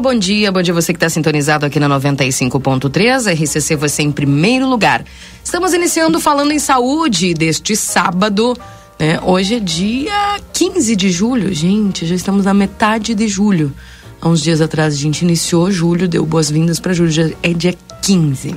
[0.00, 0.50] Bom dia.
[0.50, 3.34] Bom dia você que está sintonizado aqui na 95.3.
[3.34, 5.04] RCC você em primeiro lugar.
[5.44, 8.56] Estamos iniciando falando em saúde deste sábado.
[8.98, 9.20] Né?
[9.22, 12.06] Hoje é dia 15 de julho, gente.
[12.06, 13.72] Já estamos na metade de julho.
[14.20, 17.10] Há uns dias atrás a gente iniciou julho, deu boas-vindas para julho.
[17.10, 18.54] Já é dia 15.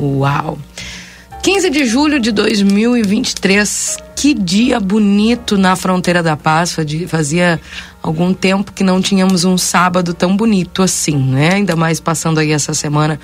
[0.00, 0.58] Uau!
[1.42, 3.96] 15 de julho de 2023.
[4.16, 6.76] Que dia bonito na fronteira da paz.
[7.06, 7.60] Fazia
[8.04, 11.54] algum tempo que não tínhamos um sábado tão bonito assim, né?
[11.54, 13.18] Ainda mais passando aí essa semana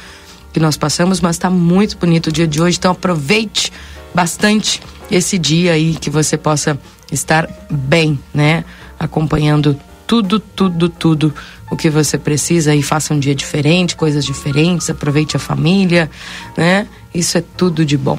[0.55, 2.79] que nós passamos, mas está muito bonito o dia de hoje.
[2.79, 3.71] Então aproveite
[4.15, 6.81] bastante esse dia aí que você possa
[7.13, 8.65] estar bem, né?
[8.99, 11.35] Acompanhando tudo, tudo, tudo
[11.71, 16.11] o que você precisa e faça um dia diferente, coisas diferentes, aproveite a família,
[16.57, 16.87] né?
[17.15, 18.19] Isso é tudo de bom.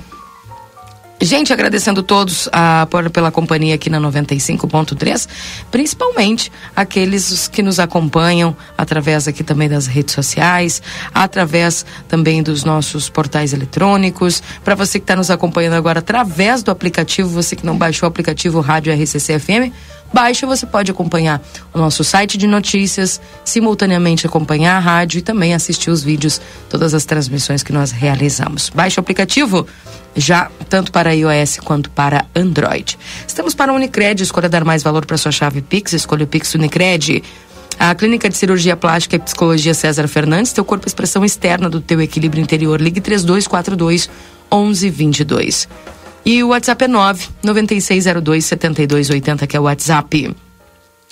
[1.23, 5.30] Gente, agradecendo todos a, por, pela companhia aqui na 95.3,
[5.69, 10.81] principalmente aqueles que nos acompanham através aqui também das redes sociais,
[11.14, 14.42] através também dos nossos portais eletrônicos.
[14.64, 18.09] Para você que está nos acompanhando agora através do aplicativo, você que não baixou o
[18.09, 19.72] aplicativo Rádio RCC FM,
[20.11, 21.39] baixa, você pode acompanhar
[21.72, 26.95] o nosso site de notícias, simultaneamente acompanhar a rádio e também assistir os vídeos, todas
[26.95, 28.71] as transmissões que nós realizamos.
[28.73, 29.67] Baixe o aplicativo
[30.16, 32.98] já tanto para iOS quanto para Android.
[33.27, 36.54] Estamos para a Unicred, escolha dar mais valor para sua chave Pix, escolha o Pix
[36.55, 37.23] Unicred.
[37.80, 41.82] A Clínica de Cirurgia Plástica e Psicologia César Fernandes, teu corpo é expressão externa do
[41.82, 42.80] teu equilíbrio interior.
[42.80, 44.10] Ligue 3242
[44.52, 45.67] 1122.
[46.23, 50.36] E o WhatsApp é 9 9602 7280, que é o WhatsApp.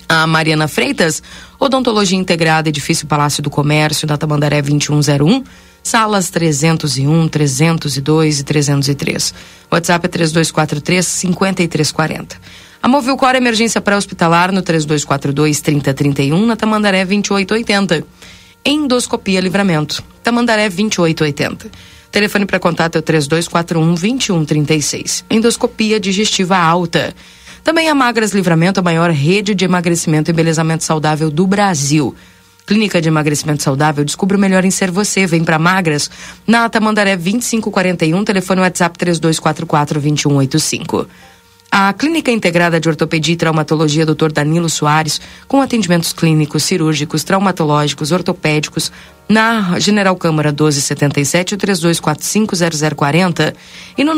[0.08, 1.22] A Mariana Freitas,
[1.58, 5.44] Odontologia Integrada, Edifício Palácio do Comércio, da Tamandaré 2101,
[5.82, 9.34] salas 301, 302 e 303.
[9.70, 12.36] WhatsApp é 3243 5340.
[12.82, 18.04] A Movilcor Emergência Pré-Hospitalar no 3242 3031, na Tamandaré 2880.
[18.64, 21.70] Endoscopia Livramento, Tamandaré 2880.
[22.10, 25.24] Telefone para contato é o 3241 2136.
[25.30, 27.14] Endoscopia digestiva alta.
[27.62, 32.14] Também a Magras Livramento, a maior rede de emagrecimento e embelezamento saudável do Brasil.
[32.70, 35.26] Clínica de Emagrecimento Saudável, descubra o melhor em ser você.
[35.26, 36.08] Vem para Magras,
[36.46, 41.08] na Tamandaré 2541, telefone WhatsApp 3244 2185.
[41.68, 44.30] A Clínica Integrada de Ortopedia e Traumatologia Dr.
[44.32, 48.92] Danilo Soares, com atendimentos clínicos, cirúrgicos, traumatológicos, ortopédicos,
[49.28, 53.52] na General Câmara 1277 32450040
[53.98, 54.12] e no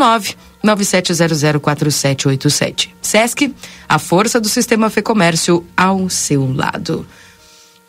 [0.62, 2.90] 997004787.
[3.00, 3.54] Sesc,
[3.88, 7.06] a força do sistema Fê Comércio ao seu lado.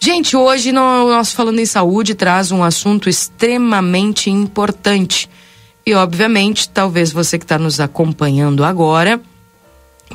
[0.05, 5.29] Gente, hoje nosso Falando em Saúde traz um assunto extremamente importante.
[5.85, 9.21] E, obviamente, talvez você que está nos acompanhando agora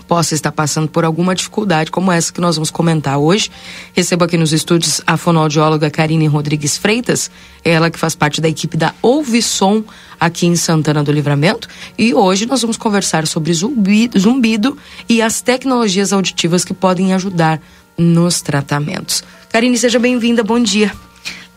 [0.06, 3.50] possa estar passando por alguma dificuldade como essa que nós vamos comentar hoje.
[3.94, 7.31] Recebo aqui nos estúdios a fonoaudióloga Karine Rodrigues Freitas,
[7.65, 9.82] ela que faz parte da equipe da Ouvisom
[10.21, 11.66] aqui em Santana do Livramento.
[11.97, 14.77] E hoje nós vamos conversar sobre zumbido, zumbido
[15.09, 17.59] e as tecnologias auditivas que podem ajudar
[17.98, 19.25] nos tratamentos.
[19.50, 20.92] Karine, seja bem-vinda, bom dia.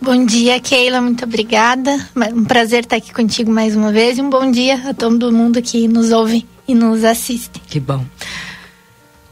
[0.02, 1.96] Bom dia, Keila, muito obrigada.
[2.34, 5.62] Um prazer estar aqui contigo mais uma vez e um bom dia a todo mundo
[5.62, 7.62] que nos ouve e nos assiste.
[7.68, 8.03] Que bom.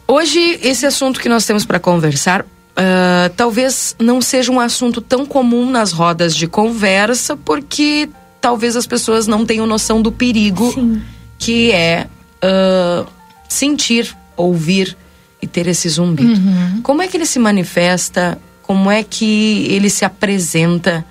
[0.08, 2.46] Hoje, esse assunto que nós temos para conversar
[2.80, 8.10] uh, talvez não seja um assunto tão comum nas rodas de conversa, porque
[8.40, 11.02] talvez as pessoas não tenham noção do perigo Sim.
[11.38, 12.08] que é
[12.44, 13.08] uh,
[13.48, 14.96] sentir, ouvir
[15.42, 16.34] e ter esse zumbido.
[16.34, 16.82] Uhum.
[16.82, 18.38] Como é que ele se manifesta?
[18.62, 21.06] Como é que ele se apresenta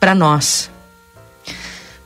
[0.00, 0.70] para nós?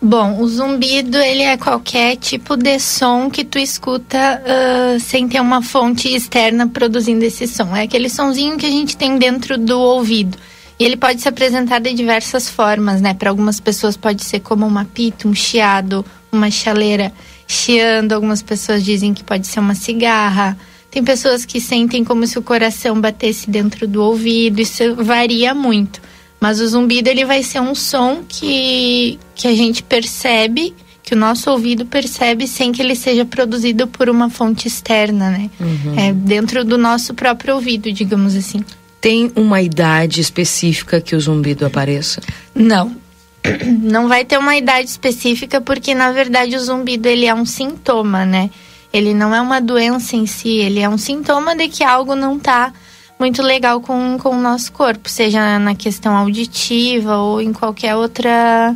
[0.03, 5.41] Bom, o zumbido ele é qualquer tipo de som que tu escuta uh, sem ter
[5.41, 7.77] uma fonte externa produzindo esse som.
[7.77, 10.39] É aquele sonzinho que a gente tem dentro do ouvido.
[10.79, 13.13] E ele pode se apresentar de diversas formas, né?
[13.13, 16.03] Para algumas pessoas pode ser como uma pita, um chiado,
[16.33, 17.13] uma chaleira.
[17.47, 20.57] chiando, algumas pessoas dizem que pode ser uma cigarra.
[20.91, 26.01] Tem pessoas que sentem como se o coração batesse dentro do ouvido, isso varia muito.
[26.41, 31.17] Mas o zumbido ele vai ser um som que, que a gente percebe, que o
[31.17, 35.51] nosso ouvido percebe sem que ele seja produzido por uma fonte externa, né?
[35.61, 35.99] Uhum.
[35.99, 38.65] É dentro do nosso próprio ouvido, digamos assim.
[39.01, 42.21] Tem uma idade específica que o zumbido apareça?
[42.55, 42.97] Não.
[43.83, 48.25] Não vai ter uma idade específica porque na verdade o zumbido ele é um sintoma,
[48.25, 48.51] né?
[48.93, 52.37] Ele não é uma doença em si, ele é um sintoma de que algo não
[52.37, 52.73] está
[53.19, 58.75] muito legal com, com o nosso corpo, seja na questão auditiva ou em qualquer outra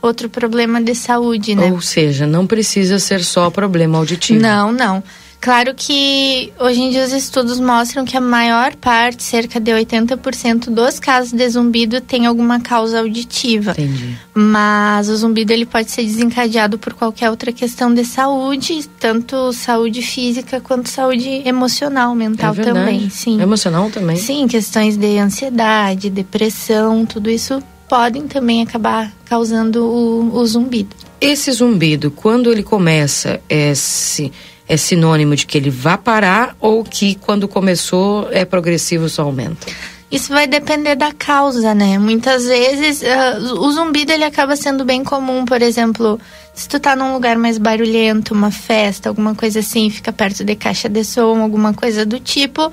[0.00, 1.72] outro problema de saúde, né?
[1.72, 4.40] Ou seja, não precisa ser só problema auditivo.
[4.40, 5.02] Não, não.
[5.40, 10.70] Claro que hoje em dia os estudos mostram que a maior parte, cerca de 80%
[10.70, 13.72] dos casos de zumbido tem alguma causa auditiva.
[13.72, 14.16] Entendi.
[14.34, 20.02] Mas o zumbido ele pode ser desencadeado por qualquer outra questão de saúde, tanto saúde
[20.02, 23.40] física quanto saúde emocional, mental é também, sim.
[23.40, 24.16] Emocional também?
[24.16, 30.94] Sim, questões de ansiedade, depressão, tudo isso podem também acabar causando o, o zumbido.
[31.20, 34.32] Esse zumbido, quando ele começa, é se
[34.68, 39.66] é sinônimo de que ele vai parar ou que quando começou é progressivo só aumenta?
[40.10, 41.98] Isso vai depender da causa, né?
[41.98, 46.20] Muitas vezes uh, o zumbido ele acaba sendo bem comum, por exemplo,
[46.54, 50.54] se tu tá num lugar mais barulhento, uma festa, alguma coisa assim, fica perto de
[50.54, 52.70] caixa de som, alguma coisa do tipo,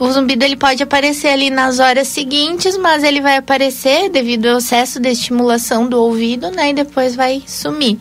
[0.00, 4.58] o zumbido ele pode aparecer ali nas horas seguintes, mas ele vai aparecer devido ao
[4.58, 6.70] excesso de estimulação do ouvido, né?
[6.70, 7.98] E depois vai sumir.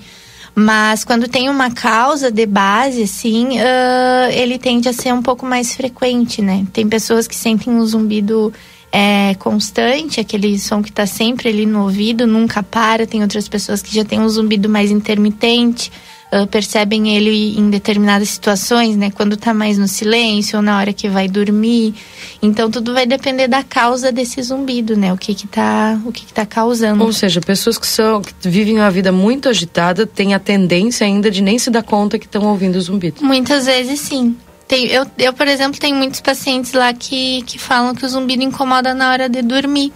[0.55, 5.45] Mas quando tem uma causa de base, assim, uh, ele tende a ser um pouco
[5.45, 6.65] mais frequente, né?
[6.71, 8.53] Tem pessoas que sentem um zumbido
[8.91, 13.07] é, constante, aquele som que está sempre ali no ouvido, nunca para.
[13.07, 15.91] Tem outras pessoas que já têm um zumbido mais intermitente
[16.33, 19.11] uh, percebem ele em determinadas situações, né?
[19.11, 21.93] Quando está mais no silêncio ou na hora que vai dormir.
[22.41, 25.13] Então tudo vai depender da causa desse zumbido, né?
[25.13, 27.03] O que que tá, o que que tá causando.
[27.03, 31.29] Ou seja, pessoas que são que vivem uma vida muito agitada têm a tendência ainda
[31.29, 33.23] de nem se dar conta que estão ouvindo o zumbido.
[33.23, 34.35] Muitas vezes sim.
[34.67, 38.43] Tem, eu, eu, por exemplo, tenho muitos pacientes lá que, que falam que o zumbido
[38.43, 39.91] incomoda na hora de dormir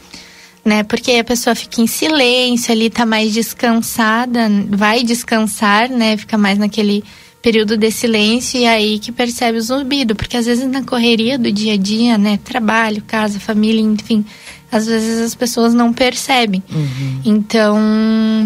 [0.67, 0.83] né?
[0.83, 6.17] Porque a pessoa fica em silêncio, ali tá mais descansada, vai descansar, né?
[6.17, 7.05] Fica mais naquele
[7.41, 11.37] período de silêncio e é aí que percebe o zumbido, porque às vezes na correria
[11.37, 14.25] do dia a dia, né, trabalho, casa, família, enfim,
[14.69, 16.61] às vezes as pessoas não percebem.
[16.69, 17.21] Uhum.
[17.23, 17.79] Então,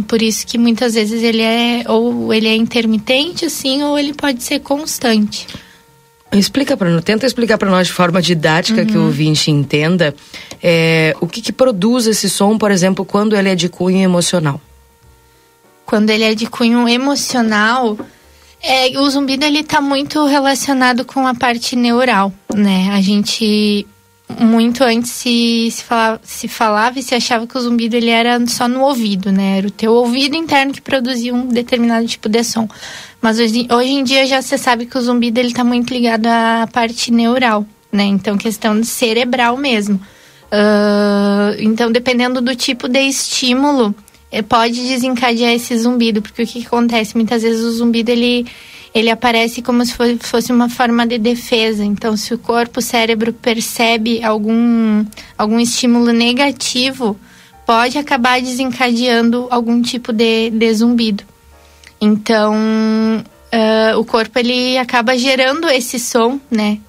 [0.08, 4.44] por isso que muitas vezes ele é ou ele é intermitente assim, ou ele pode
[4.44, 5.48] ser constante.
[6.34, 8.88] Explica para nós, tenta explicar para nós de forma didática uhum.
[8.88, 10.16] que o ouvinte entenda
[10.64, 14.62] é, o que, que produz esse som, por exemplo, quando ele é de cunho emocional.
[15.86, 17.98] Quando ele é de cunho emocional,
[18.64, 22.92] é, o zumbido ele está muito relacionado com a parte neural, né?
[22.94, 23.86] A gente
[24.40, 28.40] muito antes se, se, falava, se falava e se achava que o zumbido ele era
[28.48, 29.58] só no ouvido, né?
[29.58, 32.68] Era o teu ouvido interno que produzia um determinado tipo de som.
[33.22, 36.26] Mas hoje, hoje em dia já se sabe que o zumbido ele está muito ligado
[36.28, 38.04] à parte neural, né?
[38.04, 39.96] Então questão de cerebral mesmo.
[40.52, 43.96] Uh, então dependendo do tipo de estímulo
[44.32, 48.46] eh, pode desencadear esse zumbido, porque o que, que acontece muitas vezes o zumbido ele
[48.94, 51.84] ele aparece como se fosse uma forma de defesa.
[51.84, 55.06] Então, se o corpo, o cérebro percebe algum,
[55.38, 57.18] algum estímulo negativo,
[57.66, 61.24] pode acabar desencadeando algum tipo de, de zumbido.
[62.02, 66.80] Então, uh, o corpo ele acaba gerando esse som, né?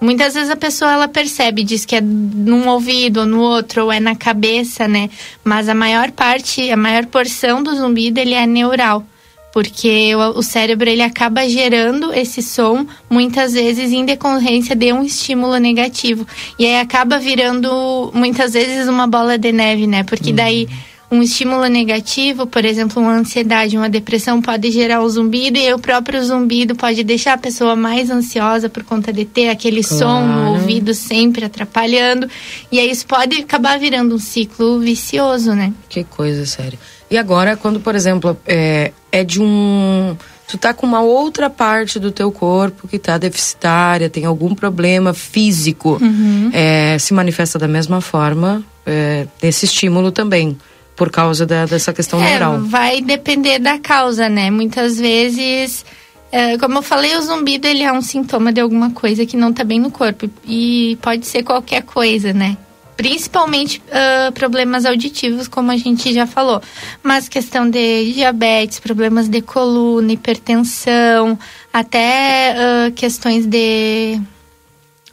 [0.00, 3.92] Muitas vezes a pessoa ela percebe, diz que é num ouvido ou no outro, ou
[3.92, 5.10] é na cabeça, né?
[5.42, 9.04] Mas a maior parte, a maior porção do zumbido ele é neural
[9.52, 15.56] porque o, cérebro ele acaba gerando esse som muitas vezes em decorrência de um estímulo
[15.56, 16.26] negativo
[16.58, 20.04] e aí acaba virando muitas vezes uma bola de neve, né?
[20.04, 20.68] Porque daí
[21.10, 21.18] uhum.
[21.18, 25.78] um estímulo negativo, por exemplo, uma ansiedade, uma depressão pode gerar o zumbido e o
[25.78, 29.98] próprio zumbido pode deixar a pessoa mais ansiosa por conta de ter aquele claro.
[29.98, 32.28] som no ouvido sempre atrapalhando
[32.70, 35.72] e aí isso pode acabar virando um ciclo vicioso, né?
[35.88, 36.78] Que coisa séria.
[37.10, 40.16] E agora, quando, por exemplo, é, é de um.
[40.46, 45.12] Tu tá com uma outra parte do teu corpo que tá deficitária, tem algum problema
[45.12, 46.50] físico, uhum.
[46.54, 50.56] é, se manifesta da mesma forma é, esse estímulo também
[50.96, 52.60] por causa da, dessa questão é, neural.
[52.62, 54.50] Vai depender da causa, né?
[54.50, 55.84] Muitas vezes,
[56.32, 59.52] é, como eu falei, o zumbido ele é um sintoma de alguma coisa que não
[59.52, 62.56] tá bem no corpo e pode ser qualquer coisa, né?
[62.98, 66.60] Principalmente uh, problemas auditivos, como a gente já falou.
[67.00, 71.38] Mas questão de diabetes, problemas de coluna, hipertensão,
[71.72, 74.20] até uh, questões de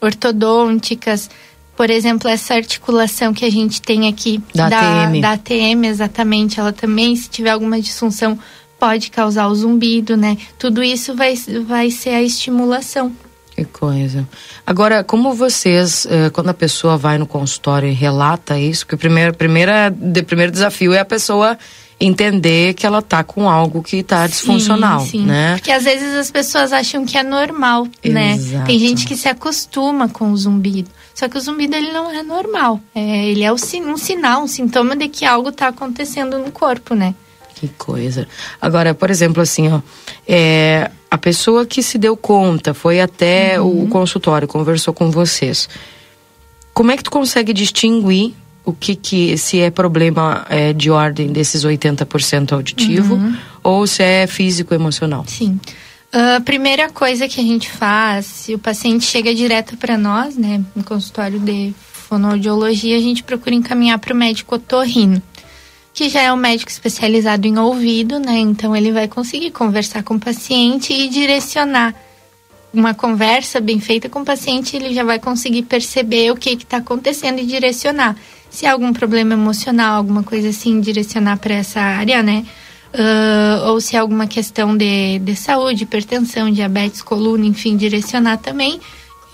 [0.01, 1.29] ortodônticas.
[1.77, 5.21] Por exemplo, essa articulação que a gente tem aqui da, da ATM.
[5.21, 6.59] Da ATM, exatamente.
[6.59, 8.39] Ela também, se tiver alguma disfunção,
[8.79, 10.39] pode causar o zumbido, né?
[10.57, 11.35] Tudo isso vai,
[11.67, 13.15] vai ser a estimulação.
[13.55, 14.27] Que coisa.
[14.67, 18.97] Agora, como vocês, eh, quando a pessoa vai no consultório e relata isso, que o
[18.97, 21.57] primeiro, primeira, de, primeiro desafio é a pessoa
[21.97, 25.25] entender que ela tá com algo que tá disfuncional, sim, sim.
[25.25, 25.55] né?
[25.55, 28.33] Porque às vezes as pessoas acham que é normal, né?
[28.33, 28.57] Exato.
[28.57, 28.63] né?
[28.65, 30.89] Tem gente que se acostuma com o zumbido.
[31.13, 32.81] Só que o zumbido ele não é normal.
[32.93, 37.15] É, ele é um sinal, um sintoma de que algo tá acontecendo no corpo, né?
[37.55, 38.27] Que coisa.
[38.61, 39.79] Agora, por exemplo, assim, ó,
[40.27, 43.85] é, a pessoa que se deu conta, foi até uhum.
[43.85, 45.69] o consultório, conversou com vocês.
[46.73, 48.33] Como é que tu consegue distinguir
[48.65, 53.37] o que, que se é problema é, de ordem desses 80% auditivo uhum.
[53.63, 55.23] ou se é físico emocional?
[55.25, 55.57] Sim.
[56.11, 60.35] A uh, primeira coisa que a gente faz, se o paciente chega direto para nós,
[60.35, 65.21] né, no consultório de fonoaudiologia, a gente procura encaminhar para o médico otorrino
[65.95, 68.37] que já é um médico especializado em ouvido, né?
[68.37, 71.95] Então ele vai conseguir conversar com o paciente e direcionar
[72.73, 76.77] uma conversa bem feita com o paciente, ele já vai conseguir perceber o que está
[76.77, 78.17] acontecendo e direcionar.
[78.49, 82.45] Se há algum problema emocional, alguma coisa assim, direcionar para essa área, né?
[82.93, 88.81] Uh, ou se há alguma questão de, de saúde, hipertensão, diabetes, coluna, enfim, direcionar também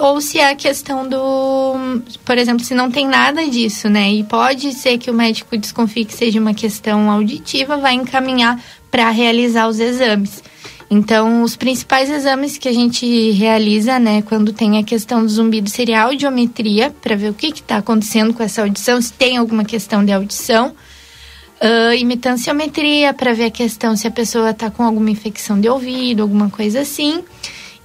[0.02, 4.12] ou se é a questão do, por exemplo, se não tem nada disso, né?
[4.12, 9.12] E pode ser que o médico desconfie que seja uma questão auditiva, vai encaminhar para
[9.12, 10.44] realizar os exames.
[10.90, 15.70] Então, os principais exames que a gente realiza, né, quando tem a questão do zumbido,
[15.70, 19.64] seria a audiometria, para ver o que está acontecendo com essa audição, se tem alguma
[19.64, 20.74] questão de audição.
[21.62, 26.24] Uh, imitanciometria, para ver a questão se a pessoa está com alguma infecção de ouvido,
[26.24, 27.24] alguma coisa assim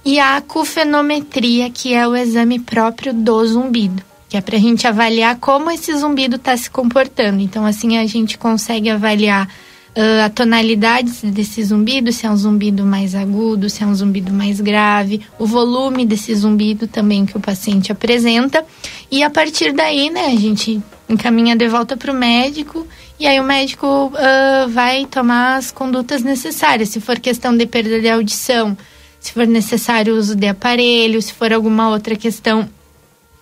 [0.07, 4.87] e a acufenometria, que é o exame próprio do zumbido, que é para a gente
[4.87, 7.41] avaliar como esse zumbido está se comportando.
[7.41, 12.85] Então, assim, a gente consegue avaliar uh, a tonalidade desse zumbido, se é um zumbido
[12.85, 17.41] mais agudo, se é um zumbido mais grave, o volume desse zumbido também que o
[17.41, 18.63] paciente apresenta.
[19.11, 22.87] E a partir daí, né, a gente encaminha de volta para o médico
[23.19, 26.87] e aí o médico uh, vai tomar as condutas necessárias.
[26.87, 28.77] Se for questão de perda de audição,
[29.19, 32.67] se for necessário o uso de aparelho, se for alguma outra questão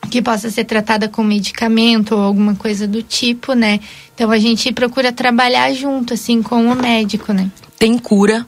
[0.09, 3.79] que possa ser tratada com medicamento ou alguma coisa do tipo, né?
[4.13, 7.49] Então a gente procura trabalhar junto, assim, com o médico, né?
[7.77, 8.45] Tem cura?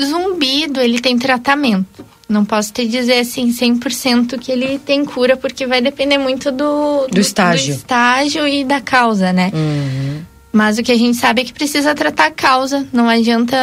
[0.00, 2.04] Zumbido, ele tem tratamento.
[2.28, 7.06] Não posso te dizer assim 100% que ele tem cura, porque vai depender muito do,
[7.06, 7.74] do, do estágio.
[7.74, 9.50] do estágio e da causa, né?
[9.52, 10.22] Uhum.
[10.52, 12.86] Mas o que a gente sabe é que precisa tratar a causa.
[12.92, 13.56] Não adianta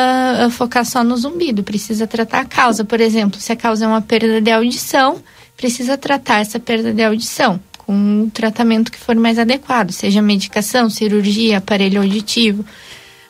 [0.45, 2.83] uh, focar só no zumbido, precisa tratar a causa.
[2.83, 5.21] Por exemplo, se a causa é uma perda de audição,
[5.55, 10.89] precisa tratar essa perda de audição com um tratamento que for mais adequado, seja medicação,
[10.89, 12.65] cirurgia, aparelho auditivo.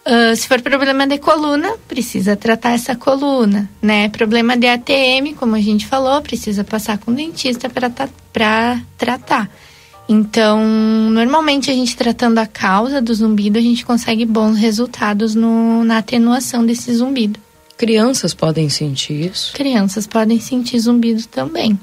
[0.05, 4.09] Uh, se for problema de coluna, precisa tratar essa coluna, né?
[4.09, 9.49] Problema de ATM, como a gente falou, precisa passar com o dentista para tratar.
[10.11, 10.59] Então,
[11.11, 15.99] normalmente a gente tratando a causa do zumbido, a gente consegue bons resultados no, na
[15.99, 17.39] atenuação desse zumbido.
[17.77, 19.53] Crianças podem sentir isso?
[19.53, 21.79] Crianças podem sentir zumbido também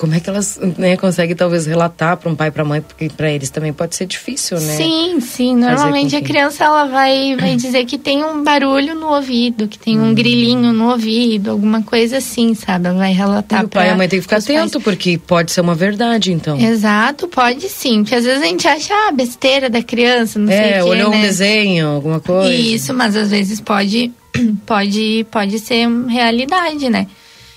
[0.00, 2.80] como é que elas né, conseguem talvez relatar para um pai para mãe?
[2.80, 4.74] Porque para eles também pode ser difícil né?
[4.74, 5.54] Sim sim.
[5.54, 10.00] Normalmente a criança ela vai vai dizer que tem um barulho no ouvido que tem
[10.00, 10.14] um hum.
[10.14, 12.88] grilinho no ouvido alguma coisa assim sabe?
[12.88, 14.84] Ela vai relatar e o pai e a mãe tem que ficar atento pais.
[14.84, 16.58] porque pode ser uma verdade então.
[16.58, 18.02] Exato pode sim.
[18.02, 21.10] Porque às vezes a gente acha ah, besteira da criança não é, sei o olhou
[21.10, 21.18] né?
[21.18, 22.50] um desenho alguma coisa.
[22.50, 24.10] Isso mas às vezes pode
[24.64, 27.06] pode pode ser realidade né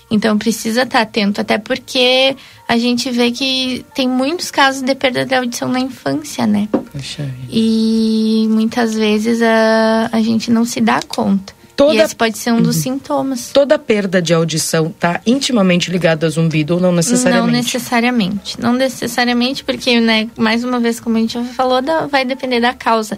[0.09, 2.35] então precisa estar atento, até porque
[2.67, 6.67] a gente vê que tem muitos casos de perda de audição na infância, né?
[6.91, 11.53] Puxa e muitas vezes a, a gente não se dá conta.
[11.75, 11.95] Toda...
[11.95, 12.81] E esse pode ser um dos uhum.
[12.83, 13.51] sintomas.
[13.51, 17.47] Toda perda de audição está intimamente ligada a zumbido ou não necessariamente?
[17.47, 18.61] Não necessariamente.
[18.61, 22.73] Não necessariamente, porque, né, mais uma vez, como a gente já falou, vai depender da
[22.73, 23.17] causa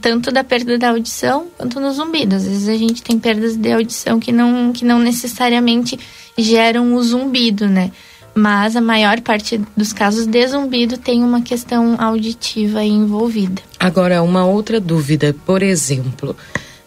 [0.00, 2.36] tanto da perda da audição quanto no zumbido.
[2.36, 5.98] Às vezes a gente tem perdas de audição que não, que não necessariamente
[6.36, 7.90] geram o zumbido, né?
[8.34, 13.60] Mas a maior parte dos casos de zumbido tem uma questão auditiva envolvida.
[13.78, 16.34] Agora, uma outra dúvida, por exemplo,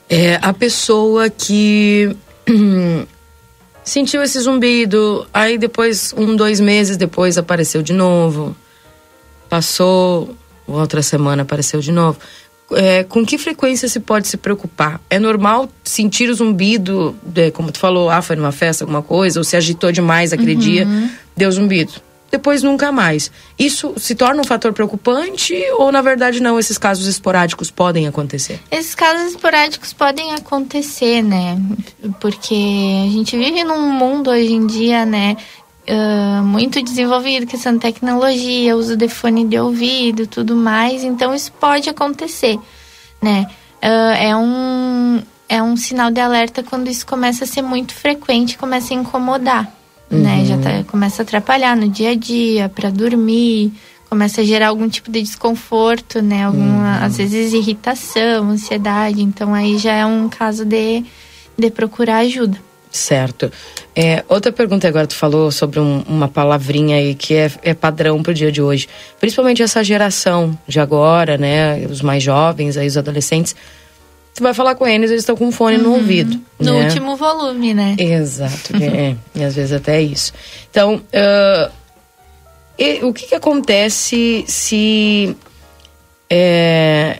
[0.09, 2.15] é a pessoa que
[3.83, 8.55] sentiu esse zumbido, aí depois, um, dois meses depois, apareceu de novo
[9.49, 10.35] passou,
[10.67, 12.19] outra semana apareceu de novo.
[12.71, 14.99] É, com que frequência se pode se preocupar?
[15.09, 19.39] É normal sentir o zumbido, de, como tu falou, ah, foi numa festa, alguma coisa,
[19.39, 20.59] ou se agitou demais aquele uhum.
[20.59, 20.87] dia,
[21.37, 21.93] deu zumbido.
[22.31, 23.31] Depois nunca mais.
[23.57, 26.59] Isso se torna um fator preocupante ou, na verdade, não?
[26.59, 28.59] Esses casos esporádicos podem acontecer?
[28.69, 31.57] Esses casos esporádicos podem acontecer, né?
[32.19, 32.55] Porque
[33.07, 35.37] a gente vive num mundo hoje em dia, né?
[35.87, 41.03] Uh, muito desenvolvido, questão de tecnologia, uso de fone de ouvido, tudo mais.
[41.03, 42.57] Então isso pode acontecer,
[43.21, 43.47] né?
[43.83, 48.57] Uh, é um é um sinal de alerta quando isso começa a ser muito frequente,
[48.57, 49.71] começa a incomodar,
[50.09, 50.19] uhum.
[50.19, 50.43] né?
[50.45, 53.71] Já tá, começa a atrapalhar no dia a dia, para dormir,
[54.09, 56.45] começa a gerar algum tipo de desconforto, né?
[56.45, 57.05] Alguma, uhum.
[57.05, 59.21] às vezes irritação, ansiedade.
[59.21, 61.03] Então aí já é um caso de,
[61.57, 62.64] de procurar ajuda.
[62.95, 63.51] Certo.
[63.93, 68.23] É, outra pergunta agora, tu falou sobre um, uma palavrinha aí que é, é padrão
[68.23, 68.87] para o dia de hoje.
[69.19, 71.85] Principalmente essa geração de agora, né?
[71.89, 73.53] Os mais jovens, aí, os adolescentes.
[74.33, 75.83] Tu vai falar com eles, eles estão com um fone uhum.
[75.83, 76.39] no ouvido.
[76.57, 76.85] No né?
[76.85, 77.97] último volume, né?
[77.99, 78.77] Exato.
[78.81, 80.31] é, e às vezes até isso.
[80.71, 81.71] Então, uh,
[82.79, 85.35] e, o que, que acontece se...
[86.29, 87.19] É,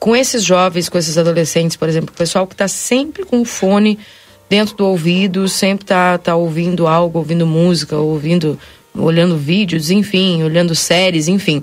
[0.00, 3.44] com esses jovens, com esses adolescentes, por exemplo, o pessoal que está sempre com o
[3.44, 4.00] fone
[4.52, 8.58] dentro do ouvido, sempre tá, tá ouvindo algo, ouvindo música, ouvindo,
[8.94, 11.62] olhando vídeos, enfim, olhando séries, enfim.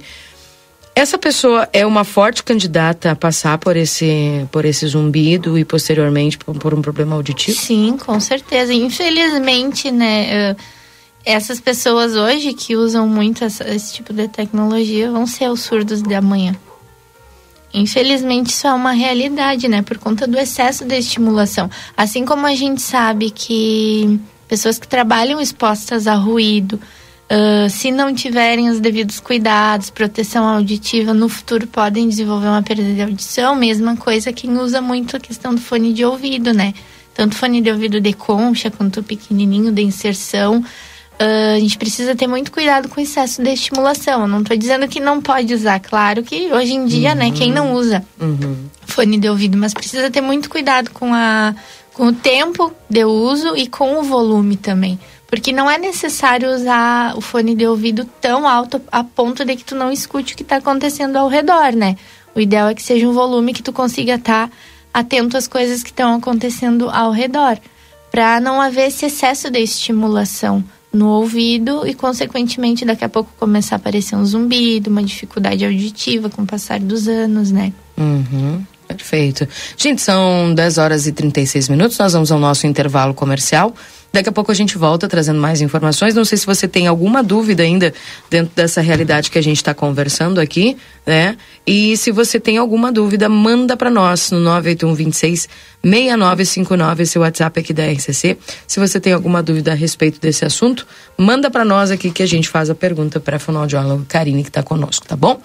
[0.96, 6.36] Essa pessoa é uma forte candidata a passar por esse, por esse zumbido e posteriormente
[6.40, 7.56] por, um problema auditivo?
[7.56, 8.74] Sim, com certeza.
[8.74, 10.56] Infelizmente, né,
[11.24, 16.02] essas pessoas hoje que usam muito essa, esse tipo de tecnologia vão ser os surdos
[16.02, 16.56] de amanhã.
[17.74, 19.82] Infelizmente, isso é uma realidade, né?
[19.82, 21.70] Por conta do excesso de estimulação.
[21.96, 26.80] Assim como a gente sabe que pessoas que trabalham expostas a ruído,
[27.30, 32.92] uh, se não tiverem os devidos cuidados, proteção auditiva, no futuro podem desenvolver uma perda
[32.92, 33.56] de audição.
[33.56, 36.74] Mesma coisa quem usa muito a questão do fone de ouvido, né?
[37.14, 40.64] Tanto fone de ouvido de concha quanto pequenininho de inserção
[41.22, 44.22] Uh, a gente precisa ter muito cuidado com o excesso de estimulação.
[44.22, 47.16] Eu não estou dizendo que não pode usar, claro que hoje em dia, uhum.
[47.16, 48.56] né, quem não usa uhum.
[48.86, 51.54] fone de ouvido, mas precisa ter muito cuidado com, a,
[51.94, 54.98] com o tempo de uso e com o volume também.
[55.28, 59.66] Porque não é necessário usar o fone de ouvido tão alto a ponto de que
[59.66, 61.98] tu não escute o que está acontecendo ao redor, né?
[62.34, 64.54] O ideal é que seja um volume que tu consiga estar tá
[64.94, 67.60] atento às coisas que estão acontecendo ao redor,
[68.10, 73.76] para não haver esse excesso de estimulação no ouvido e, consequentemente, daqui a pouco começar
[73.76, 77.72] a aparecer um zumbido, uma dificuldade auditiva com o passar dos anos, né?
[77.98, 78.64] Uhum.
[78.88, 79.48] Perfeito.
[79.78, 81.98] Gente, são 10 horas e 36 minutos.
[82.00, 83.74] Nós vamos ao nosso intervalo comercial.
[84.12, 86.16] Daqui a pouco a gente volta trazendo mais informações.
[86.16, 87.94] Não sei se você tem alguma dúvida ainda
[88.30, 91.38] dentro dessa realidade que a gente está conversando aqui, né?
[91.66, 95.50] E se você tem alguma dúvida, manda para nós no 981 26
[95.82, 98.38] 6959, esse WhatsApp aqui da RCC.
[98.68, 100.86] Se você tem alguma dúvida a respeito desse assunto,
[101.18, 104.50] manda para nós aqui que a gente faz a pergunta para a fonoaudióloga Karine que
[104.50, 105.40] está conosco, tá bom?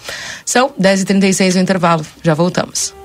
[0.44, 2.05] São 10h36 o intervalo.
[2.22, 3.03] Já voltamos.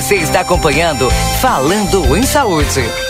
[0.00, 1.10] Você está acompanhando
[1.42, 3.09] Falando em Saúde.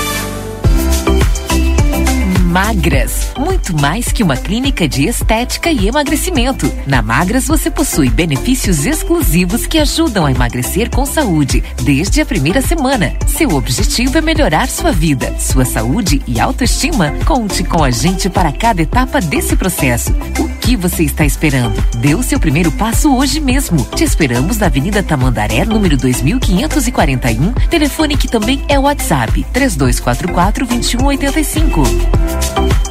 [2.51, 6.69] Magras, muito mais que uma clínica de estética e emagrecimento.
[6.85, 12.61] Na Magras você possui benefícios exclusivos que ajudam a emagrecer com saúde desde a primeira
[12.61, 13.13] semana.
[13.25, 17.13] Seu objetivo é melhorar sua vida, sua saúde e autoestima.
[17.25, 20.11] Conte com a gente para cada etapa desse processo.
[20.37, 21.83] O que você está esperando?
[21.97, 23.83] Dê o seu primeiro passo hoje mesmo.
[23.95, 32.90] Te esperamos na Avenida Tamandaré, número 2541, telefone que também é WhatsApp 3244 2185.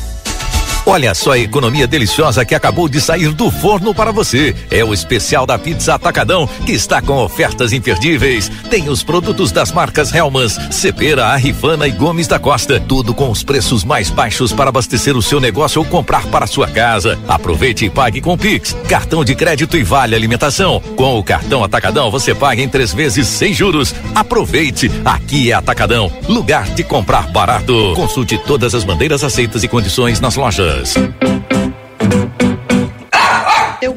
[0.91, 4.57] Olha só a economia deliciosa que acabou de sair do forno para você.
[4.71, 8.51] É o especial da Pizza Atacadão, que está com ofertas imperdíveis.
[8.71, 12.81] Tem os produtos das marcas Helmans, Cepera, Arrifana e Gomes da Costa.
[12.81, 16.49] Tudo com os preços mais baixos para abastecer o seu negócio ou comprar para a
[16.49, 17.19] sua casa.
[17.29, 20.81] Aproveite e pague com Pix, cartão de crédito e vale alimentação.
[20.97, 23.95] Com o cartão Atacadão você paga em três vezes sem juros.
[24.15, 27.93] Aproveite, aqui é Atacadão, lugar de comprar barato.
[27.95, 30.78] Consulte todas as bandeiras aceitas e condições nas lojas.
[30.85, 31.13] Seu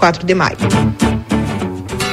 [0.00, 0.56] 24 de maio.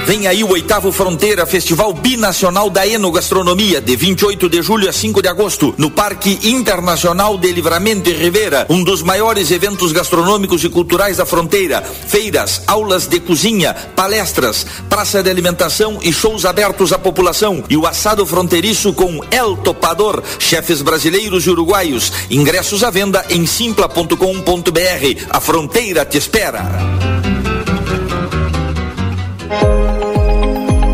[0.05, 5.21] Vem aí o oitavo Fronteira Festival Binacional da Enogastronomia, de 28 de julho a 5
[5.21, 10.69] de agosto, no Parque Internacional de Livramento e Rivera, um dos maiores eventos gastronômicos e
[10.69, 11.81] culturais da fronteira.
[11.81, 17.61] Feiras, aulas de cozinha, palestras, praça de alimentação e shows abertos à população.
[17.69, 22.13] E o assado fronteiriço com El Topador, chefes brasileiros e uruguaios.
[22.29, 25.25] Ingressos à venda em simpla.com.br.
[25.29, 27.36] A fronteira te espera.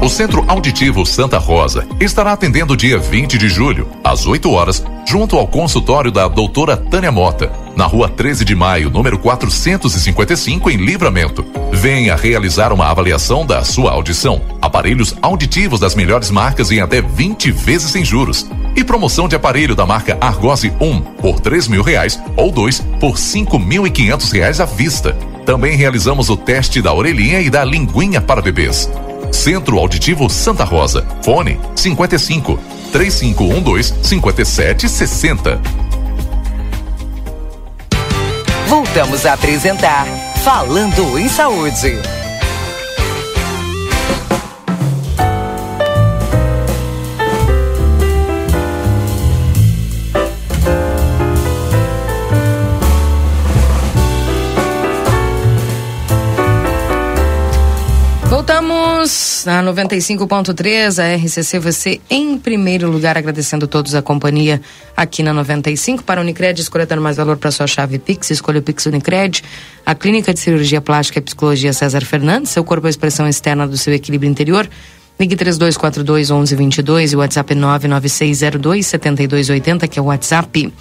[0.04, 5.38] O Centro Auditivo Santa Rosa estará atendendo dia 20 de julho, às 8 horas, junto
[5.38, 11.46] ao consultório da doutora Tânia Mota, na rua 13 de maio, número 455, em Livramento.
[11.72, 14.42] Venha realizar uma avaliação da sua audição.
[14.62, 18.46] Aparelhos auditivos das melhores marcas em até 20 vezes sem juros.
[18.76, 23.14] E promoção de aparelho da marca Argose 1 por 3 mil reais ou 2 por
[23.14, 25.14] 5.500 reais à vista.
[25.46, 28.90] Também realizamos o teste da orelhinha e da linguinha para bebês.
[29.34, 31.06] Centro Auditivo Santa Rosa.
[31.24, 32.60] Fone 55
[32.92, 35.60] 3512 5760.
[38.68, 40.06] Voltamos a apresentar
[40.44, 42.13] Falando em Saúde.
[59.04, 64.62] Voltamos na 95.3, a RCC, você em primeiro lugar, agradecendo a todos a companhia
[64.96, 66.04] aqui na 95.
[66.04, 69.44] Para a Unicred, escolhendo mais valor para sua chave Pix, escolha o Pix Unicred.
[69.86, 73.68] A Clínica de Cirurgia Plástica e Psicologia César Fernandes, seu corpo é a expressão externa
[73.68, 74.70] do seu equilíbrio interior.
[75.20, 80.74] Ligue 3242 1122 e o WhatsApp é 99602 7280, que é o WhatsApp.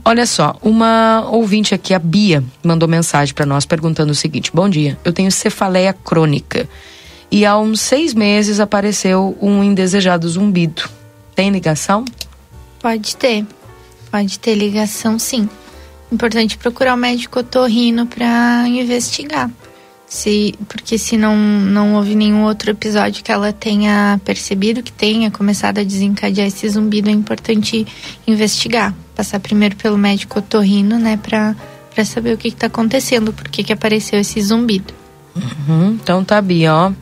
[0.04, 4.68] Olha só, uma ouvinte aqui, a Bia, mandou mensagem para nós perguntando o seguinte: Bom
[4.68, 6.68] dia, eu tenho cefaleia crônica
[7.30, 10.88] e há uns seis meses apareceu um indesejado zumbido.
[11.34, 12.04] Tem ligação?
[12.80, 13.44] Pode ter.
[14.10, 15.48] Pode ter ligação, sim.
[16.12, 19.50] Importante procurar o médico otorrino para investigar.
[20.14, 25.28] Se, porque se não, não houve nenhum outro episódio que ela tenha percebido que tenha
[25.28, 27.84] começado a desencadear esse zumbido, é importante
[28.24, 28.94] investigar.
[29.16, 31.56] Passar primeiro pelo médico otorrino, né, pra,
[31.92, 34.94] pra saber o que, que tá acontecendo, por que, que apareceu esse zumbido.
[35.34, 36.92] Uhum, então tá, Bia, ó.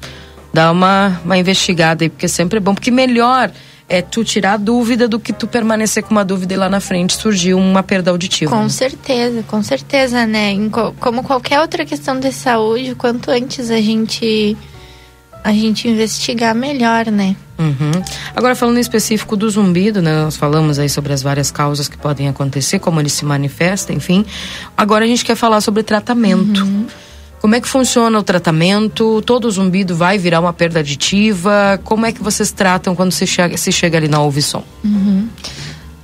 [0.50, 2.74] Dá uma, uma investigada aí, porque sempre é bom.
[2.74, 3.52] Porque melhor
[3.92, 6.80] é tu tirar a dúvida do que tu permanecer com uma dúvida e lá na
[6.80, 8.50] frente surgir uma perda auditiva.
[8.50, 8.68] Com né?
[8.70, 10.54] certeza, com certeza, né?
[10.98, 14.56] Como qualquer outra questão de saúde, quanto antes a gente
[15.44, 17.36] a gente investigar melhor, né?
[17.58, 17.90] Uhum.
[18.34, 20.22] Agora, falando em específico do zumbido, né?
[20.22, 24.24] Nós falamos aí sobre as várias causas que podem acontecer, como ele se manifesta, enfim.
[24.74, 26.66] Agora a gente quer falar sobre tratamento.
[27.42, 29.20] Como é que funciona o tratamento?
[29.22, 31.76] Todo zumbido vai virar uma perda aditiva?
[31.82, 34.62] Como é que vocês tratam quando se chega, chega ali na ouvição?
[34.84, 35.28] Uhum.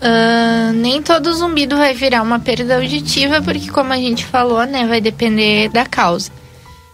[0.03, 4.85] Ah, nem todo zumbido vai virar uma perda auditiva, porque como a gente falou, né,
[4.89, 6.33] vai depender da causa.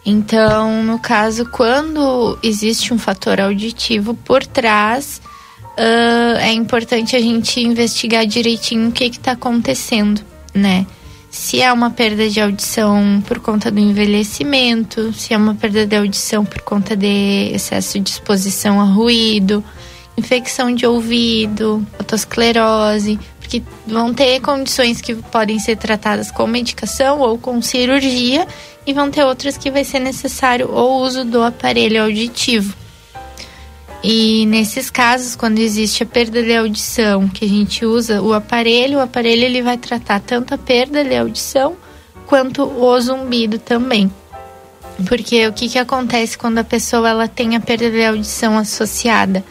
[0.04, 5.22] Então, no caso, quando existe um fator auditivo por trás,
[5.78, 10.20] ah, é importante a gente investigar direitinho o que está acontecendo,
[10.52, 10.84] né?
[11.34, 15.96] Se é uma perda de audição por conta do envelhecimento, se é uma perda de
[15.96, 19.62] audição por conta de excesso de exposição a ruído,
[20.16, 27.36] infecção de ouvido, otosclerose, porque vão ter condições que podem ser tratadas com medicação ou
[27.36, 28.46] com cirurgia
[28.86, 32.83] e vão ter outras que vai ser necessário o uso do aparelho auditivo.
[34.06, 38.98] E nesses casos, quando existe a perda de audição, que a gente usa o aparelho,
[38.98, 41.74] o aparelho ele vai tratar tanto a perda de audição
[42.26, 44.12] quanto o zumbido também.
[45.08, 49.42] Porque o que, que acontece quando a pessoa ela tem a perda de audição associada?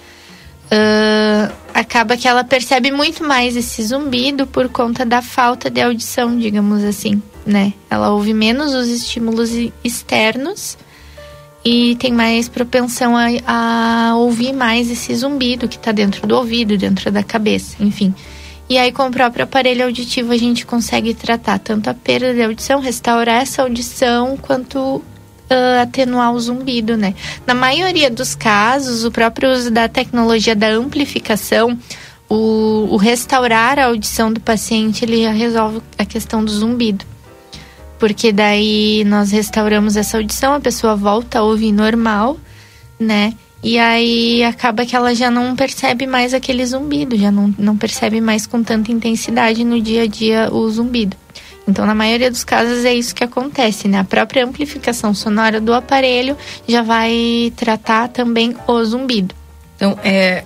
[0.70, 6.38] Ah, acaba que ela percebe muito mais esse zumbido por conta da falta de audição,
[6.38, 7.74] digamos assim, né?
[7.90, 9.50] Ela ouve menos os estímulos
[9.84, 10.78] externos
[11.64, 16.78] e tem mais propensão a, a ouvir mais esse zumbido que tá dentro do ouvido,
[16.78, 18.14] dentro da cabeça, enfim.
[18.70, 22.42] E aí, com o próprio aparelho auditivo, a gente consegue tratar tanto a perda de
[22.42, 25.02] audição, restaurar essa audição, quanto
[25.50, 27.14] ah, atenuar o zumbido, né?
[27.46, 31.78] Na maioria dos casos, o próprio uso da tecnologia da amplificação,
[32.30, 37.06] o, o restaurar a audição do paciente, ele resolve a questão do zumbido.
[38.04, 42.38] Porque daí nós restauramos essa audição, a pessoa volta a ouvir normal,
[43.00, 43.34] né?
[43.64, 48.20] E aí acaba que ela já não percebe mais aquele zumbido, já não, não percebe
[48.20, 51.16] mais com tanta intensidade no dia a dia o zumbido.
[51.66, 54.00] Então, na maioria dos casos, é isso que acontece, né?
[54.00, 56.36] A própria amplificação sonora do aparelho
[56.68, 59.34] já vai tratar também o zumbido.
[59.78, 60.44] Então, é,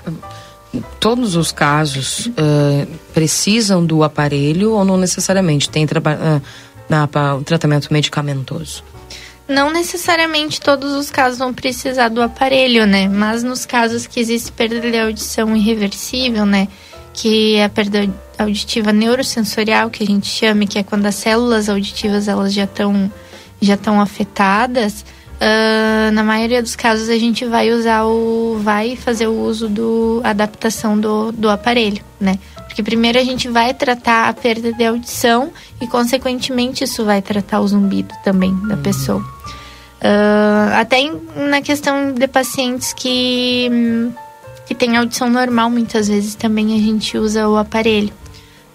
[1.00, 5.70] todos os casos uh, precisam do aparelho ou não necessariamente?
[5.70, 6.42] Tem uh,
[6.90, 8.84] uh, tratamento medicamentoso?
[9.48, 13.08] Não necessariamente todos os casos vão precisar do aparelho, né?
[13.08, 16.68] Mas nos casos que existe perda de audição irreversível, né?
[17.14, 21.70] Que é a perda auditiva neurosensorial, que a gente chama, que é quando as células
[21.70, 23.12] auditivas elas já estão
[23.62, 25.06] já estão afetadas.
[25.38, 30.20] Uh, na maioria dos casos a gente vai usar o vai fazer o uso do
[30.24, 32.38] adaptação do, do aparelho, né?
[32.78, 37.60] Porque primeiro a gente vai tratar a perda de audição e consequentemente isso vai tratar
[37.60, 38.82] o zumbido também da uhum.
[38.84, 39.20] pessoa.
[39.20, 43.68] Uh, até em, na questão de pacientes que
[44.68, 48.14] que têm audição normal, muitas vezes também a gente usa o aparelho.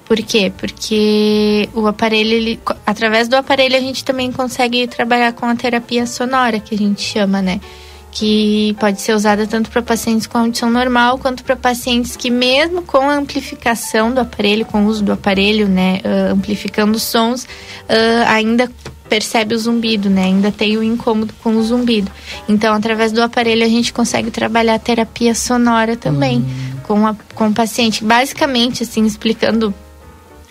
[0.05, 0.53] Por quê?
[0.59, 6.09] Porque o aparelho, ele, através do aparelho, a gente também consegue trabalhar com a terapia
[6.09, 7.61] sonora, que a gente chama, né?
[8.13, 12.83] Que pode ser usada tanto para pacientes com audição normal, quanto para pacientes que, mesmo
[12.83, 16.01] com a amplificação do aparelho, com o uso do aparelho, né?
[16.05, 18.71] Uh, amplificando os sons, uh, ainda
[19.09, 20.25] percebe o zumbido, né?
[20.25, 22.11] Ainda tem o incômodo com o zumbido.
[22.49, 26.81] Então, através do aparelho, a gente consegue trabalhar a terapia sonora também hum.
[26.83, 28.05] com, a, com o paciente.
[28.05, 29.75] Basicamente, assim, explicando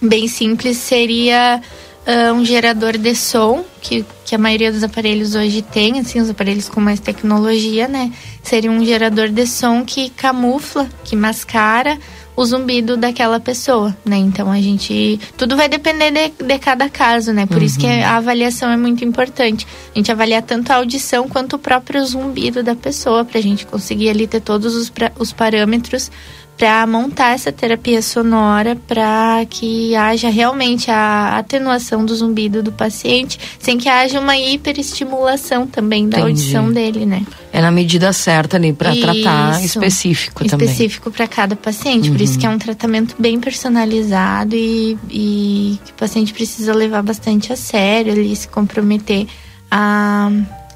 [0.02, 1.62] bem simples seria
[2.08, 6.30] uh, um gerador de som, que, que a maioria dos aparelhos hoje tem, assim, os
[6.30, 8.12] aparelhos com mais tecnologia, né?
[8.44, 11.98] Seria um gerador de som que camufla, que mascara
[12.36, 14.18] o zumbido daquela pessoa, né?
[14.18, 15.20] Então a gente.
[15.38, 17.46] Tudo vai depender de, de cada caso, né?
[17.46, 17.64] Por uhum.
[17.64, 18.04] isso que uhum.
[18.04, 19.68] a avaliação é muito importante.
[19.94, 24.10] A gente avaliar tanto a audição quanto o próprio zumbido da pessoa, pra gente conseguir
[24.10, 26.10] ali ter todos os, os parâmetros
[26.58, 33.40] para montar essa terapia sonora para que haja realmente a atenuação do zumbido do paciente,
[33.60, 36.30] sem que haja uma hiperestimulação também da Entendi.
[36.30, 37.26] audição dele, né?
[37.52, 40.68] É na medida certa ali para tratar específico também.
[40.68, 42.16] Específico para cada paciente, uhum.
[42.16, 47.02] por isso que é um tratamento bem personalizado e, e que o paciente precisa levar
[47.02, 49.26] bastante a sério ali, se comprometer
[49.70, 50.30] a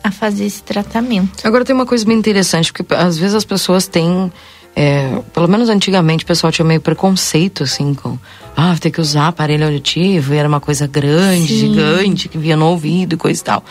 [0.05, 1.31] a fazer esse tratamento.
[1.43, 4.31] Agora tem uma coisa bem interessante, porque às vezes as pessoas têm
[4.75, 8.17] é, pelo menos antigamente o pessoal tinha meio preconceito, assim, com
[8.55, 11.73] ah, ter que usar aparelho auditivo, e era uma coisa grande, Sim.
[11.73, 13.63] gigante, que via no ouvido e coisa e tal.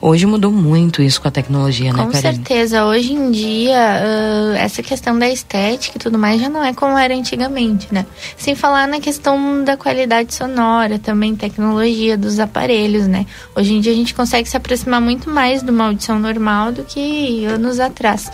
[0.00, 2.84] Hoje mudou muito isso com a tecnologia, com né, Com certeza.
[2.84, 6.96] Hoje em dia, uh, essa questão da estética e tudo mais já não é como
[6.96, 8.06] era antigamente, né?
[8.36, 13.26] Sem falar na questão da qualidade sonora, também tecnologia dos aparelhos, né?
[13.56, 16.84] Hoje em dia a gente consegue se aproximar muito mais de uma audição normal do
[16.84, 18.30] que anos atrás.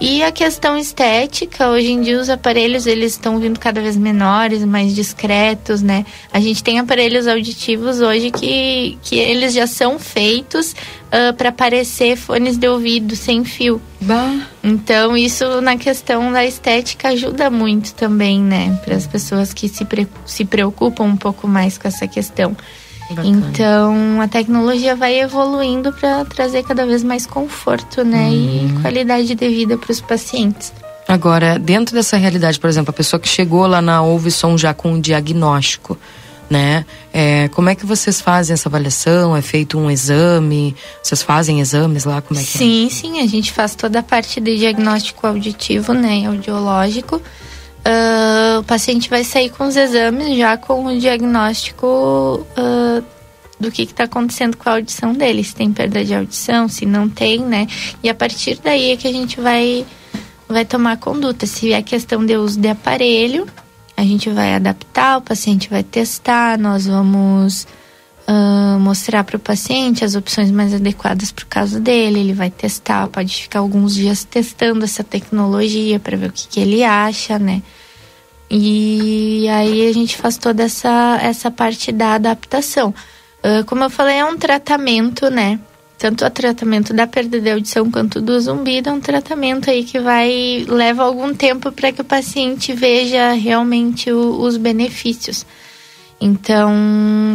[0.00, 4.64] E a questão estética, hoje em dia os aparelhos eles estão vindo cada vez menores,
[4.64, 5.43] mais discretos,
[5.82, 6.04] né?
[6.32, 12.16] A gente tem aparelhos auditivos hoje que, que eles já são feitos uh, para parecer
[12.16, 13.80] fones de ouvido sem fio.
[14.00, 14.46] Bah.
[14.62, 18.78] Então, isso na questão da estética ajuda muito também, né?
[18.84, 22.56] Para as pessoas que se, pre se preocupam um pouco mais com essa questão.
[23.10, 23.28] Bacana.
[23.28, 28.30] Então, a tecnologia vai evoluindo para trazer cada vez mais conforto, né?
[28.30, 28.80] E uhum.
[28.80, 30.72] qualidade de vida para os pacientes.
[31.06, 34.92] Agora, dentro dessa realidade, por exemplo, a pessoa que chegou lá na Ouvisom já com
[34.92, 35.98] um diagnóstico,
[36.48, 36.84] né?
[37.12, 39.36] É, como é que vocês fazem essa avaliação?
[39.36, 40.74] É feito um exame?
[41.02, 42.20] Vocês fazem exames lá?
[42.20, 42.58] Como é que é?
[42.58, 42.90] sim, é?
[42.90, 46.26] sim, a gente faz toda a parte de diagnóstico auditivo, né?
[46.26, 47.16] Audiológico.
[47.16, 53.04] Uh, o paciente vai sair com os exames já com o diagnóstico uh,
[53.60, 57.10] do que está acontecendo com a audição dele, se tem perda de audição, se não
[57.10, 57.66] tem, né?
[58.02, 59.84] E a partir daí é que a gente vai
[60.48, 61.46] vai tomar conduta.
[61.46, 63.46] Se é questão de uso de aparelho,
[63.96, 67.66] a gente vai adaptar, o paciente vai testar, nós vamos
[68.28, 72.20] uh, mostrar para o paciente as opções mais adequadas para o caso dele.
[72.20, 76.60] Ele vai testar, pode ficar alguns dias testando essa tecnologia para ver o que, que
[76.60, 77.62] ele acha, né?
[78.50, 82.94] E aí a gente faz toda essa, essa parte da adaptação.
[83.42, 85.58] Uh, como eu falei, é um tratamento, né?
[85.98, 89.98] Tanto o tratamento da perda de audição quanto do zumbido é um tratamento aí que
[89.98, 95.46] vai leva algum tempo para que o paciente veja realmente o, os benefícios.
[96.20, 96.72] Então,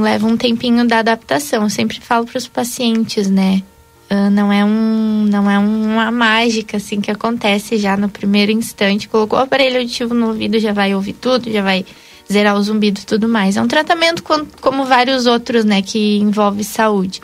[0.01, 1.63] leva um tempinho da adaptação.
[1.63, 3.61] Eu sempre falo para os pacientes, né?
[4.09, 9.07] Uh, não é um não é uma mágica assim que acontece já no primeiro instante.
[9.07, 11.85] Colocou o aparelho auditivo no ouvido, já vai ouvir tudo, já vai
[12.31, 13.57] zerar o zumbido e tudo mais.
[13.57, 17.21] É um tratamento com, como vários outros, né, que envolve saúde.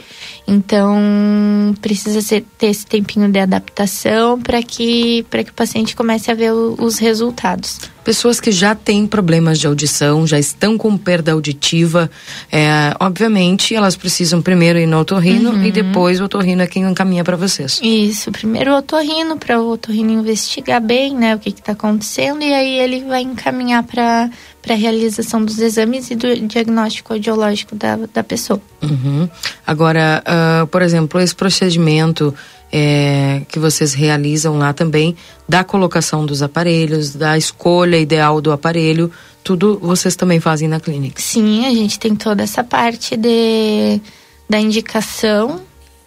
[0.47, 6.35] Então, precisa ser, ter esse tempinho de adaptação para que, que o paciente comece a
[6.35, 7.94] ver o, os resultados.
[8.05, 12.09] Pessoas que já têm problemas de audição, já estão com perda auditiva,
[12.51, 15.63] é, obviamente elas precisam primeiro ir no otorrino Uhum.
[15.63, 17.79] e depois o otorrino é quem encaminha para vocês.
[17.81, 22.53] Isso, primeiro o otorrino, para o otorrino investigar bem, né, o que está acontecendo, e
[22.53, 24.29] aí ele vai encaminhar para
[24.69, 28.61] a realização dos exames e do diagnóstico audiológico da, da pessoa.
[28.83, 29.27] Uhum.
[29.65, 32.33] Agora, ah, por exemplo, esse procedimento
[32.77, 35.15] é, que vocês realizam lá também,
[35.47, 39.09] da colocação dos aparelhos, da escolha ideal do aparelho,
[39.41, 41.21] tudo vocês também fazem na clínica.
[41.21, 44.01] Sim, a gente tem toda essa parte de,
[44.49, 45.61] da indicação,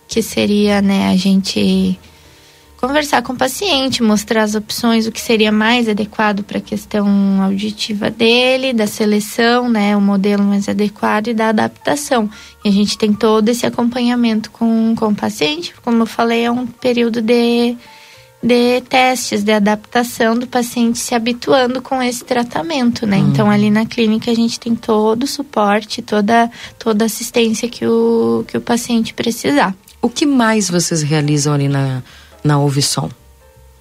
[0.07, 1.99] que seria, né, a gente
[2.79, 7.43] conversar com o paciente, mostrar as opções, o que seria mais adequado para a questão
[7.43, 12.31] auditiva dele, da seleção, né, o modelo mais adequado e da adaptação.
[12.65, 16.51] E a gente tem todo esse acompanhamento com, com o paciente, como eu falei, é
[16.53, 17.77] um período de,
[18.41, 23.17] de testes, de adaptação do paciente se habituando com esse tratamento, né?
[23.17, 26.49] Então ali na clínica a gente tem todo o suporte, toda,
[26.79, 29.75] toda a assistência que o, que o paciente precisar.
[30.01, 32.05] O que mais vocês realizam ali na,
[32.49, 33.11] na Ouvisom?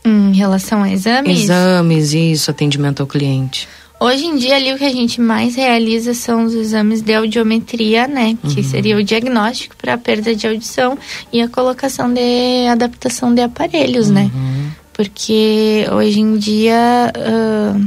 [0.05, 1.43] Em relação a exames?
[1.43, 3.67] Exames, isso, atendimento ao cliente.
[3.99, 8.07] Hoje em dia ali o que a gente mais realiza são os exames de audiometria,
[8.07, 8.37] né?
[8.43, 10.97] Que seria o diagnóstico para a perda de audição
[11.33, 14.29] e a colocação de adaptação de aparelhos, né?
[14.93, 17.81] Porque hoje em dia ah,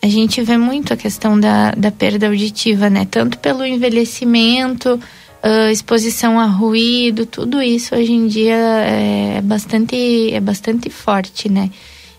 [0.00, 3.04] a gente vê muito a questão da, da perda auditiva, né?
[3.10, 5.00] Tanto pelo envelhecimento,
[5.42, 11.70] ah, exposição a ruído, tudo isso hoje em dia é bastante, é bastante forte, né?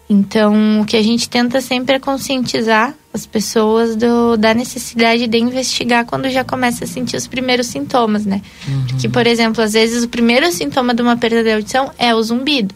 [0.10, 5.38] Então, o que a gente tenta sempre é conscientizar as pessoas do, da necessidade de
[5.38, 8.42] investigar quando já começa a sentir os primeiros sintomas, né?
[8.88, 12.24] Porque, por exemplo, às vezes o primeiro sintoma de uma perda de audição é o
[12.24, 12.74] zumbido.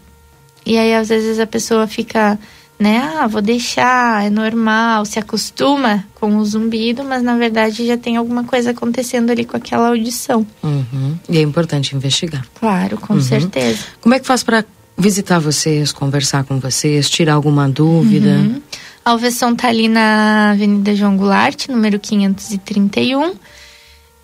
[0.64, 2.38] E aí, às vezes, a pessoa fica,
[2.78, 3.12] né?
[3.18, 8.16] Ah, vou deixar, é normal, se acostuma com o zumbido, mas na verdade já tem
[8.16, 10.46] alguma coisa acontecendo ali com aquela audição.
[10.62, 11.16] Uhum.
[11.28, 12.44] E é importante investigar.
[12.58, 13.20] Claro, com Uhum.
[13.20, 13.78] certeza.
[14.00, 14.64] Como é que faz para
[14.98, 18.30] visitar vocês, conversar com vocês, tirar alguma dúvida?
[18.30, 18.60] Uhum.
[19.04, 23.34] A Alvesson tá ali na Avenida João Goulart, número 531.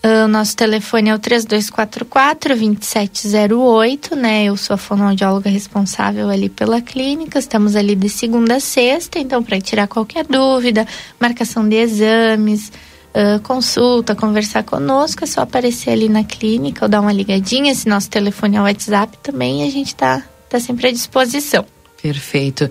[0.03, 4.45] Ah, O nosso telefone é o 3244-2708, né?
[4.45, 7.39] Eu sou a fonoaudióloga responsável ali pela clínica.
[7.39, 10.87] Estamos ali de segunda a sexta, então, para tirar qualquer dúvida,
[11.19, 12.73] marcação de exames,
[13.15, 17.73] ah, consulta, conversar conosco, é só aparecer ali na clínica ou dar uma ligadinha.
[17.73, 21.65] Esse nosso telefone é o WhatsApp também, a gente tá, tá sempre à disposição.
[22.01, 22.71] Perfeito.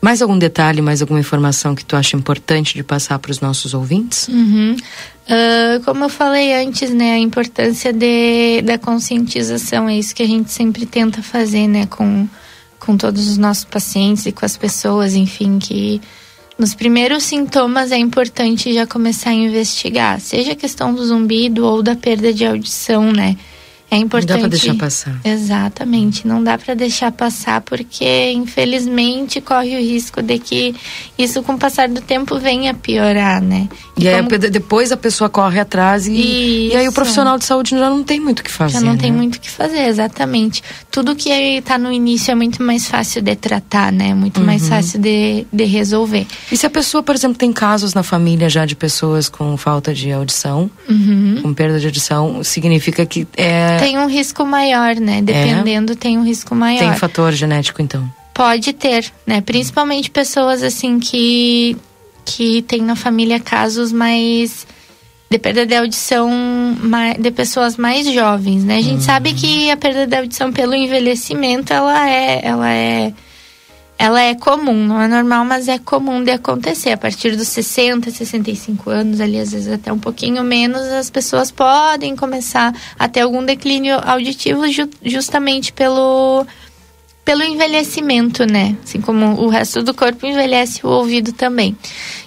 [0.00, 3.74] Mais algum detalhe, mais alguma informação que tu acha importante de passar para os nossos
[3.74, 4.28] ouvintes?
[4.28, 4.76] Uhum.
[5.28, 10.26] Ah, como eu falei antes, né, a importância de, da conscientização é isso que a
[10.26, 12.28] gente sempre tenta fazer, né, com,
[12.78, 16.00] com todos os nossos pacientes e com as pessoas, enfim, que
[16.58, 21.82] nos primeiros sintomas é importante já começar a investigar, seja a questão do zumbido ou
[21.82, 23.36] da perda de audição, né?
[23.90, 24.30] É importante.
[24.32, 25.20] Não dá para deixar passar.
[25.24, 30.74] Exatamente, não dá para deixar passar porque infelizmente corre o risco de que
[31.16, 33.68] isso com o passar do tempo venha piorar, né?
[33.96, 37.70] E aí, como- depois a pessoa corre atrás e, e aí o profissional de saúde
[37.70, 38.74] já não tem muito o que fazer.
[38.74, 39.16] Já não tem né?
[39.18, 40.62] muito o que fazer, exatamente.
[40.90, 44.12] Tudo que está no início é muito mais fácil de tratar, né?
[44.14, 44.68] Muito mais Uhum.
[44.68, 46.26] fácil de, de resolver.
[46.50, 49.94] E se a pessoa, por exemplo, tem casos na família já de pessoas com falta
[49.94, 51.40] de audição, Uhum.
[51.42, 55.22] com perda de audição, significa que é, Tem um risco maior, né?
[55.22, 56.78] Dependendo, tem um risco maior.
[56.80, 58.08] tem fator genético, então.
[58.34, 59.40] Pode ter, né?
[59.40, 61.76] Principalmente pessoas assim que
[62.24, 64.66] que tem na família casos mais
[65.30, 66.30] de perda de audição
[67.18, 68.78] de pessoas mais jovens, né?
[68.78, 73.12] A gente sabe que a perda de audição pelo envelhecimento ela é ela é
[73.98, 76.90] ela é comum, não é normal, mas é comum de acontecer.
[76.90, 81.50] A partir dos 60, 65 anos, ali às vezes até um pouquinho menos, as pessoas
[81.50, 86.46] podem começar a ter algum declínio auditivo ju- justamente pelo
[87.24, 88.76] pelo envelhecimento, né?
[88.84, 91.76] Assim como o resto do corpo envelhece, o ouvido também.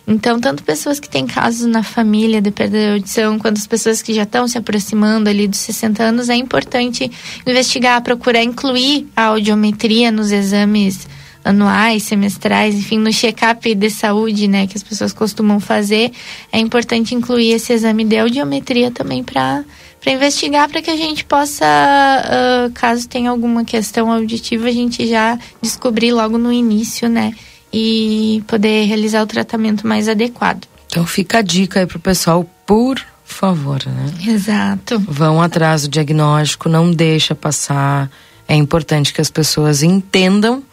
[0.06, 4.02] Então, tanto pessoas que têm casos na família de perda de audição, quanto as pessoas
[4.02, 7.10] que já estão se aproximando ali dos 60 anos, é importante
[7.48, 11.08] investigar, procurar incluir a audiometria nos exames
[11.50, 16.12] anuais, semestrais, enfim, no check-up de saúde, né, que as pessoas costumam fazer,
[16.52, 19.64] é importante incluir esse exame de audiometria também para
[20.02, 25.06] para investigar, para que a gente possa, ah, caso tenha alguma questão auditiva, a gente
[25.06, 27.34] já descobrir logo no início, né,
[27.72, 30.66] e poder realizar o tratamento mais adequado.
[30.88, 34.12] Então fica a dica aí pro pessoal, por favor, né?
[34.26, 35.00] Exato.
[35.00, 38.10] Vão atrás do diagnóstico, não deixa passar.
[38.48, 40.64] É importante que as pessoas entendam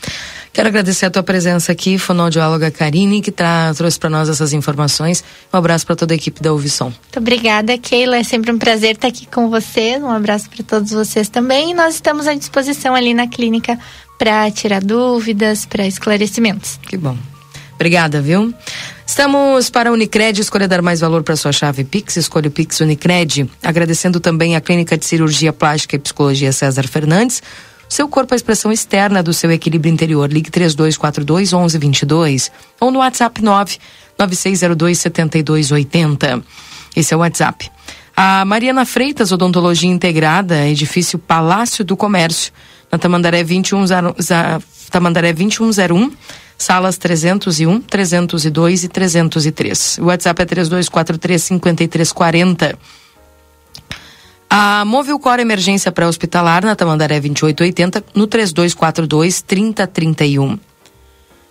[0.53, 5.25] Quero agradecer a tua presença aqui, fonoaudióloga Karine, que tra trouxe para nós essas informações.
[5.51, 6.87] Um abraço para toda a equipe da Ouvisom.
[6.87, 8.19] Muito obrigada, Keila.
[8.19, 9.97] É sempre um prazer estar aqui com você.
[9.97, 11.71] Um abraço para todos vocês também.
[11.71, 13.79] E nós estamos à disposição ali na clínica
[14.19, 16.79] para tirar dúvidas, para esclarecimentos.
[16.83, 17.17] Que bom.
[17.77, 18.53] Obrigada, viu?
[19.11, 22.79] Estamos para a Unicred, escolha dar mais valor para sua chave Pix, escolha o Pix
[22.79, 23.51] Unicred.
[23.61, 27.43] Agradecendo também a Clínica de Cirurgia Plástica e Psicologia César Fernandes,
[27.89, 30.33] seu corpo é a expressão externa do seu equilíbrio interior.
[30.33, 33.79] Ligue 3242 1122 ou no WhatsApp 9
[34.17, 36.45] 9602 7280.
[36.95, 37.69] Esse é o WhatsApp.
[38.17, 42.53] A Mariana Freitas, Odontologia Integrada, edifício Palácio do Comércio,
[42.93, 44.15] na Tamandaré 2101,
[44.89, 46.13] Tamandaré 2101
[46.61, 49.99] salas 301, 302 e 303.
[49.99, 52.79] O WhatsApp é 3243 5340.
[54.51, 60.59] A Móvel Core Emergência Pré-Hospitalar na Tamandaré 2880 no 3242 3031.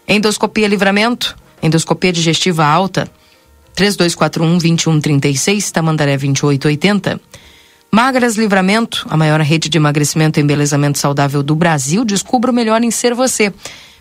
[0.07, 3.09] Endoscopia Livramento, endoscopia digestiva alta
[3.73, 7.19] 3241 2136 Tamandaré 2880.
[7.91, 12.83] Magras Livramento, a maior rede de emagrecimento e embelezamento saudável do Brasil, descubra o melhor
[12.83, 13.51] em ser você.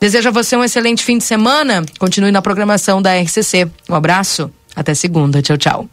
[0.00, 1.84] Desejo a você um excelente fim de semana.
[1.98, 3.70] Continue na programação da RCC.
[3.90, 4.50] Um abraço.
[4.74, 5.42] Até segunda.
[5.42, 5.86] Tchau, tchau.